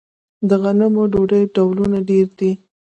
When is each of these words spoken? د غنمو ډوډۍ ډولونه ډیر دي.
د 0.49 0.51
غنمو 0.61 1.03
ډوډۍ 1.11 1.43
ډولونه 1.55 1.97
ډیر 2.09 2.27
دي. 2.39 2.51